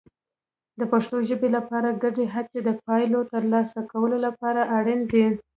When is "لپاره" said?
1.57-1.89, 4.25-4.61